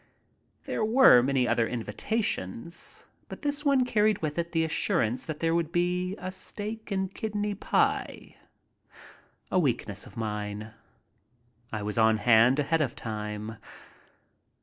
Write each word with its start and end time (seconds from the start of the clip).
There 0.63 0.83
were 0.83 1.21
many 1.21 1.47
other 1.47 1.67
invitations, 1.67 3.03
but 3.29 3.43
this 3.43 3.63
one 3.63 3.85
carried 3.85 4.17
with 4.23 4.39
it 4.39 4.51
the 4.51 4.63
assurance 4.65 5.23
that 5.25 5.41
there 5.41 5.53
would 5.53 5.71
be 5.71 6.15
a 6.17 6.31
steak 6.31 6.89
and 6.89 7.13
kidney 7.13 7.53
pie. 7.53 8.35
A 9.51 9.59
weakness 9.59 10.07
of 10.07 10.17
mine. 10.17 10.73
I 11.71 11.83
was 11.83 11.99
on 11.99 12.17
hand 12.17 12.57
ahead 12.57 12.81
of 12.81 12.95
time. 12.95 13.57